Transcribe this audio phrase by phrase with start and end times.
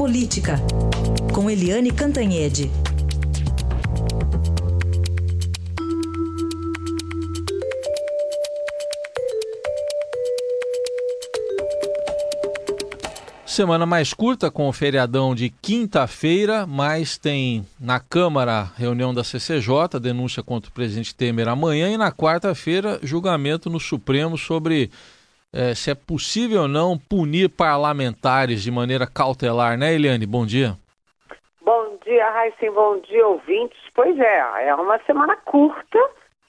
[0.00, 0.56] Política,
[1.34, 2.70] com Eliane Cantanhede.
[13.44, 20.00] Semana mais curta com o feriadão de quinta-feira, mas tem na Câmara reunião da CCJ,
[20.00, 24.90] denúncia contra o presidente Temer amanhã, e na quarta-feira, julgamento no Supremo sobre
[25.52, 30.26] é, se é possível ou não punir parlamentares de maneira cautelar, né, Eliane?
[30.26, 30.76] Bom dia.
[31.60, 33.78] Bom dia, Raíssen, bom dia, ouvintes.
[33.94, 35.98] Pois é, é uma semana curta,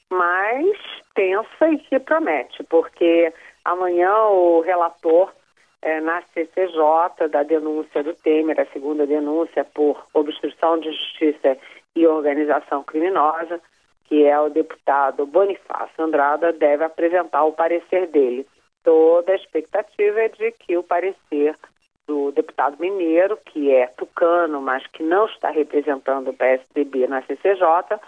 [0.10, 0.78] mas
[1.16, 3.34] tensa e que promete, porque
[3.66, 5.32] amanhã o relator
[5.82, 11.58] é, na CCJ da denúncia do Temer, a segunda denúncia por obstrução de justiça
[11.96, 13.60] e organização criminosa,
[14.06, 18.46] que é o deputado Bonifácio Andrada, deve apresentar o parecer dele
[18.84, 21.56] toda a expectativa é de que o parecer
[22.08, 28.00] do deputado mineiro, que é tucano, mas que não está representando o PSDB na CCJ,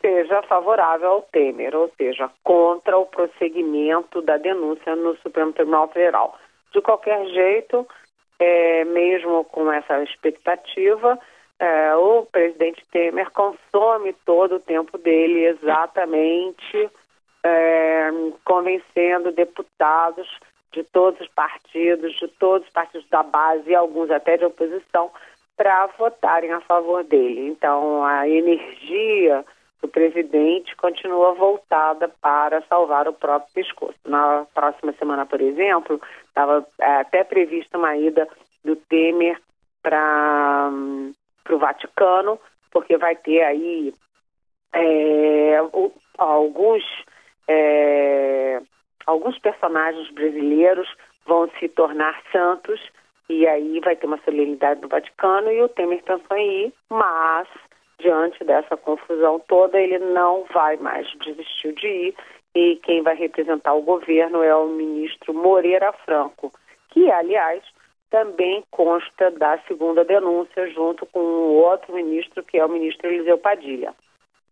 [0.00, 6.36] seja favorável ao Temer, ou seja, contra o prosseguimento da denúncia no Supremo Tribunal Federal.
[6.72, 7.86] De qualquer jeito,
[8.38, 11.18] é, mesmo com essa expectativa,
[11.58, 16.90] é, o presidente Temer consome todo o tempo dele exatamente
[17.44, 18.10] é,
[18.44, 20.28] convencendo deputados
[20.72, 25.10] de todos os partidos, de todos os partidos da base e alguns até de oposição,
[25.56, 27.48] para votarem a favor dele.
[27.48, 29.44] Então, a energia
[29.80, 33.98] do presidente continua voltada para salvar o próprio pescoço.
[34.04, 38.28] Na próxima semana, por exemplo, estava é, até prevista uma ida
[38.64, 39.40] do Temer
[39.82, 40.70] para
[41.50, 42.38] o Vaticano,
[42.70, 43.94] porque vai ter aí
[44.72, 46.82] é, o, alguns
[47.48, 48.60] é,
[49.06, 50.88] alguns personagens brasileiros
[51.26, 52.80] vão se tornar santos
[53.28, 57.48] e aí vai ter uma solenidade do Vaticano e o Temer pensou em ir, mas
[57.98, 62.14] diante dessa confusão toda ele não vai mais desistir de ir
[62.54, 66.52] e quem vai representar o governo é o ministro Moreira Franco,
[66.90, 67.62] que aliás
[68.10, 73.36] também consta da segunda denúncia junto com o outro ministro que é o ministro Eliseu
[73.36, 73.94] Padilha.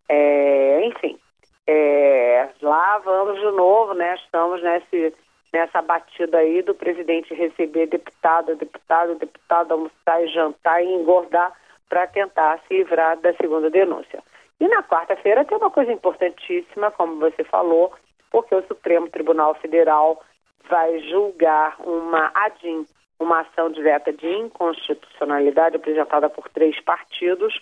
[0.09, 1.19] É, enfim,
[1.67, 4.15] é, lá vamos de novo, né?
[4.15, 5.15] Estamos nesse,
[5.53, 11.53] nessa batida aí do presidente receber deputado, deputado, deputado, almoçar e jantar e engordar
[11.89, 14.23] para tentar se livrar da segunda denúncia.
[14.61, 17.93] E na quarta-feira tem uma coisa importantíssima, como você falou,
[18.31, 20.23] porque o Supremo Tribunal Federal
[20.69, 22.87] vai julgar uma ADIM,
[23.19, 27.61] uma ação direta de inconstitucionalidade apresentada por três partidos,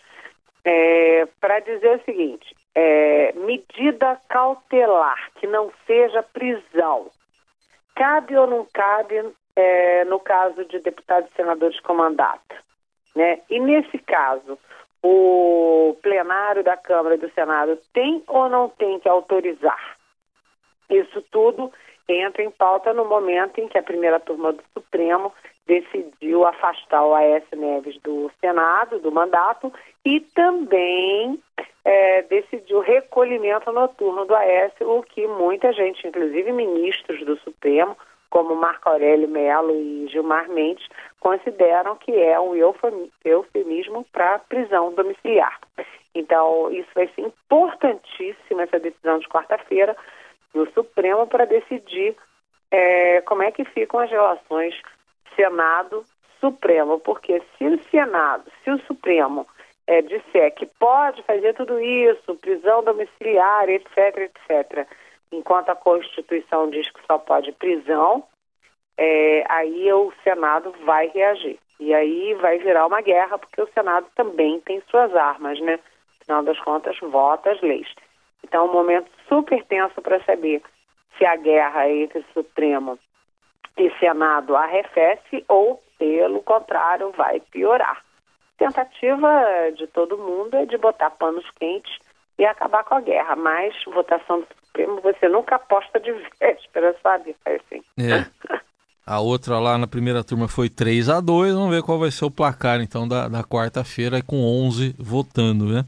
[0.65, 7.11] é, para dizer o seguinte: é, medida cautelar, que não seja prisão,
[7.95, 12.55] cabe ou não cabe é, no caso de deputados e senadores com mandato?
[13.15, 13.41] Né?
[13.49, 14.59] E nesse caso,
[15.03, 19.97] o plenário da Câmara e do Senado tem ou não tem que autorizar?
[20.91, 21.73] Isso tudo
[22.09, 25.33] entra em pauta no momento em que a primeira turma do Supremo
[25.67, 29.73] decidiu afastar o Aécio Neves do Senado, do mandato,
[30.05, 31.41] e também
[31.85, 37.97] é, decidiu recolhimento noturno do Aécio, o que muita gente, inclusive ministros do Supremo,
[38.31, 40.89] como Marco Aurélio Melo e Gilmar Mendes,
[41.21, 42.55] consideram que é um
[43.25, 45.61] eufemismo para prisão domiciliar.
[46.15, 49.97] Então, isso vai ser importantíssimo, essa decisão de quarta-feira,
[50.53, 52.17] no Supremo, para decidir
[52.71, 54.75] é, como é que ficam as relações
[55.37, 59.47] Senado-Supremo, porque se o Senado, se o Supremo
[59.87, 64.87] é, disser que pode fazer tudo isso, prisão domiciliar, etc., etc.,
[65.33, 68.25] enquanto a Constituição diz que só pode prisão,
[68.97, 71.59] é, aí o Senado vai reagir.
[71.81, 75.81] E aí vai virar uma guerra, porque o Senado também tem suas armas, né?
[76.21, 77.93] Afinal das contas, vota as leis.
[78.45, 80.63] Então, é um momento super tenso para saber
[81.19, 82.99] se a guerra entre Supremo
[83.77, 88.05] e Senado arrefece ou, pelo contrário, vai piorar
[88.65, 89.29] tentativa
[89.77, 91.93] de todo mundo é de botar panos quentes
[92.39, 93.37] e acabar com a guerra.
[93.37, 97.37] Mas votação do Supremo você nunca aposta de véspera, sabe?
[97.45, 97.83] É assim.
[97.99, 98.27] É.
[99.07, 102.25] A outra lá na primeira turma foi 3 a 2 Vamos ver qual vai ser
[102.25, 105.85] o placar então da, da quarta-feira com 11 votando, né?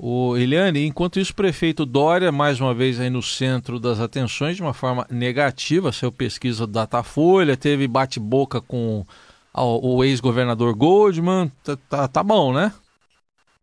[0.00, 4.54] O Eliane, enquanto isso, o prefeito Dória, mais uma vez aí no centro das atenções,
[4.54, 9.04] de uma forma negativa, seu pesquisa do Datafolha, teve bate-boca com
[9.54, 12.72] o ex-governador Goldman, tá, tá, tá bom, né?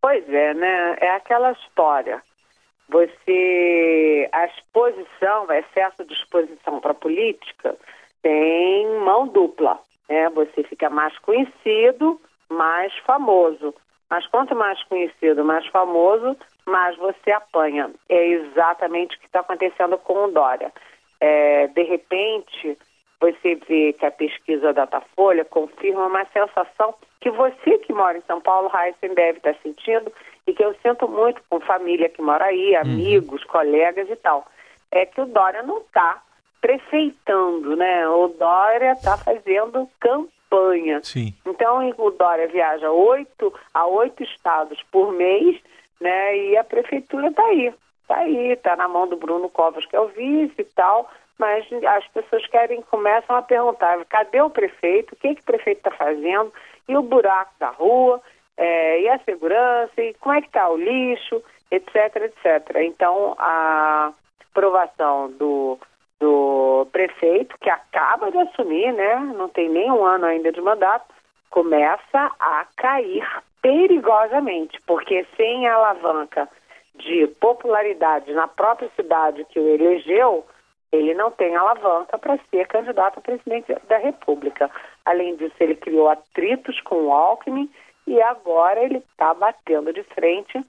[0.02, 0.98] Pois é, né?
[1.00, 2.22] É aquela história.
[2.90, 7.76] Você, a exposição, o excesso de exposição para a política
[8.22, 10.30] tem mão dupla, né?
[10.30, 13.74] Você fica mais conhecido mais famoso.
[14.10, 17.92] Mas quanto mais conhecido, mais famoso, mais você apanha.
[18.08, 20.72] É exatamente o que está acontecendo com o Dória.
[21.20, 22.78] É, de repente,
[23.20, 28.40] você vê que a pesquisa Datafolha confirma uma sensação que você que mora em São
[28.40, 30.12] Paulo, Heisen, deve estar sentindo
[30.46, 32.82] e que eu sinto muito com família que mora aí, uhum.
[32.82, 33.48] amigos, uhum.
[33.48, 34.46] colegas e tal.
[34.92, 36.22] É que o Dória não está
[36.62, 38.08] prefeitando, né?
[38.08, 41.00] O Dória está fazendo campanha.
[41.04, 41.34] Sim.
[41.46, 45.60] Então o Dória viaja oito a oito estados por mês,
[46.00, 46.38] né?
[46.38, 47.74] E a prefeitura está aí.
[48.02, 51.66] Está aí, está na mão do Bruno Covas, que é o vice e tal, mas
[51.72, 55.14] as pessoas querem, começam a perguntar, cadê o prefeito?
[55.14, 56.54] O que, que o prefeito está fazendo?
[56.88, 58.22] E o buraco da rua?
[58.58, 60.02] É, e a segurança?
[60.02, 61.44] E como é que está o lixo?
[61.72, 62.78] Etc, etc.
[62.78, 64.14] Então, a
[64.52, 65.78] aprovação do,
[66.20, 69.16] do prefeito, que acaba de assumir, né?
[69.36, 71.14] Não tem nem um ano ainda de mandato,
[71.50, 73.28] começa a cair
[73.62, 76.48] perigosamente, porque sem a alavanca
[76.96, 80.46] de popularidade na própria cidade que o elegeu,
[80.96, 84.70] ele não tem alavanca para ser candidato a presidente da República.
[85.06, 87.70] Além disso, ele criou atritos com o Alckmin
[88.08, 90.64] e agora ele está batendo de frente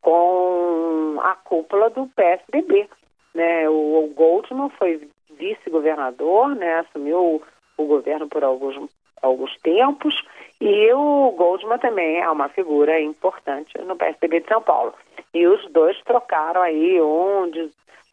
[0.00, 2.88] com a cúpula do PSDB.
[3.34, 3.68] Né?
[3.68, 6.80] O, Goldman foi vice-governador, né?
[6.80, 7.42] assumiu
[7.76, 8.88] o governo por alguns,
[9.20, 10.14] alguns tempos,
[10.60, 14.94] e o Goldman também é uma figura importante no PSDB de São Paulo.
[15.32, 17.50] E os dois trocaram aí, um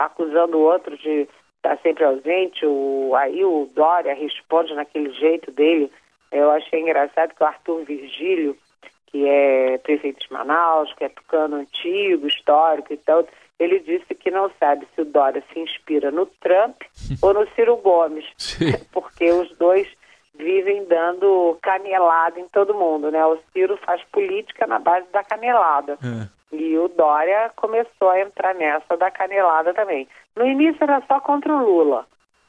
[0.06, 1.28] acusando o outro de
[1.58, 2.66] estar sempre ausente.
[2.66, 5.92] O, aí o Dória responde naquele jeito dele.
[6.32, 8.58] Eu achei engraçado que o Arthur Virgílio,
[9.08, 13.28] que é prefeito de Manaus, que é tucano antigo, histórico e tal,
[13.60, 16.82] ele disse que não sabe se o Dória se inspira no Trump
[17.22, 18.72] ou no Ciro Gomes, Sim.
[18.92, 19.88] porque os dois
[20.34, 23.24] vivem dando canelada em todo mundo, né?
[23.26, 25.98] O Ciro faz política na base da canelada.
[26.02, 26.41] É.
[26.52, 30.08] E o Dória começou a entrar nessa da canelada também.
[30.36, 32.06] No início era só contra o Lula.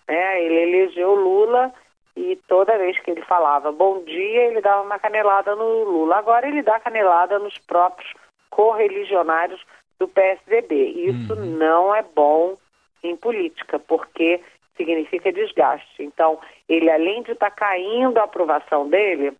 [0.08, 0.43] Né?
[0.43, 1.72] Ele elegeu o Lula
[2.16, 6.16] e toda vez que ele falava bom dia, ele dava uma canelada no Lula.
[6.16, 8.12] Agora ele dá canelada nos próprios
[8.50, 9.64] correligionários
[9.99, 10.75] do PSDB.
[10.75, 11.56] Isso uhum.
[11.56, 12.56] não é bom
[13.04, 14.40] em política, porque
[14.76, 16.02] significa desgaste.
[16.02, 16.38] Então,
[16.69, 19.32] ele, além de estar tá caindo a aprovação dele,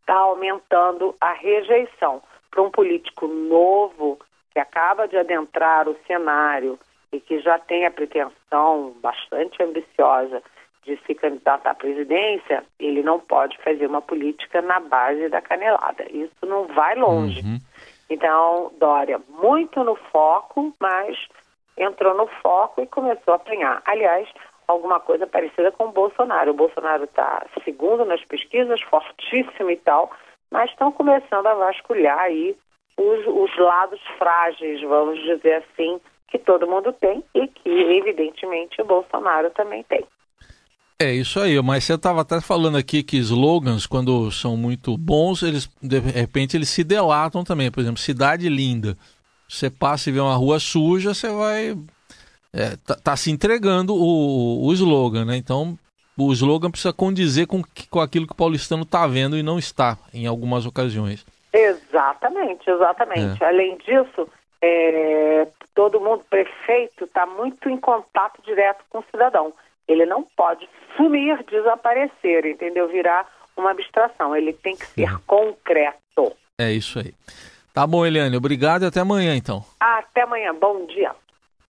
[0.00, 2.22] está aumentando a rejeição
[2.54, 4.16] para um político novo
[4.52, 6.78] que acaba de adentrar o cenário
[7.12, 10.40] e que já tem a pretensão bastante ambiciosa
[10.84, 16.04] de se candidatar à presidência, ele não pode fazer uma política na base da canelada.
[16.10, 17.40] Isso não vai longe.
[17.40, 17.58] Uhum.
[18.08, 21.16] Então, Dória, muito no foco, mas
[21.76, 23.82] entrou no foco e começou a apanhar.
[23.84, 24.28] Aliás,
[24.68, 26.52] alguma coisa parecida com o Bolsonaro.
[26.52, 30.12] O Bolsonaro está segundo nas pesquisas, fortíssimo e tal,
[30.54, 32.56] mas estão começando a vasculhar aí
[32.96, 38.84] os, os lados frágeis, vamos dizer assim, que todo mundo tem e que, evidentemente, o
[38.84, 40.06] Bolsonaro também tem.
[40.96, 45.42] É isso aí, mas você estava até falando aqui que slogans, quando são muito bons,
[45.42, 47.68] eles de repente eles se delatam também.
[47.68, 48.96] Por exemplo, cidade linda.
[49.48, 51.76] Você passa e vê uma rua suja, você vai.
[52.52, 55.36] É, tá, tá, se entregando o, o slogan, né?
[55.36, 55.76] Então
[56.16, 59.98] o slogan precisa condizer com, com aquilo que o paulistano está vendo e não está
[60.12, 61.26] em algumas ocasiões.
[61.52, 63.42] Exatamente, exatamente.
[63.42, 63.46] É.
[63.46, 64.28] Além disso,
[64.62, 69.52] é, todo mundo, prefeito, está muito em contato direto com o cidadão.
[69.86, 72.88] Ele não pode sumir, desaparecer, entendeu?
[72.88, 74.34] Virar uma abstração.
[74.34, 76.32] Ele tem que ser concreto.
[76.58, 77.12] É isso aí.
[77.72, 78.36] Tá bom, Eliane.
[78.36, 79.64] Obrigado e até amanhã, então.
[79.80, 80.54] Até amanhã.
[80.54, 81.12] Bom dia.